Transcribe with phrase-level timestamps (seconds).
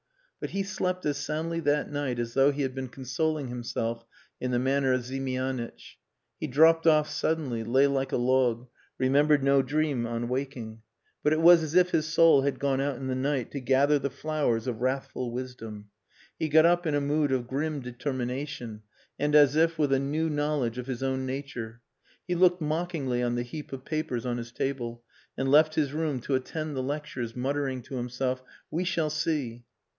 [0.39, 4.03] But he slept as soundly that night as though he had been consoling himself
[4.39, 5.99] in the manner of Ziemianitch.
[6.39, 8.67] He dropped off suddenly, lay like a log,
[8.97, 10.81] remembered no dream on waking.
[11.21, 13.99] But it was as if his soul had gone out in the night to gather
[13.99, 15.91] the flowers of wrathful wisdom.
[16.39, 18.81] He got up in a mood of grim determination
[19.19, 21.79] and as if with a new knowledge of his own nature.
[22.27, 25.03] He looked mockingly on the heap of papers on his table;
[25.37, 28.41] and left his room to attend the lectures, muttering to himself,
[28.71, 29.65] "We shall see."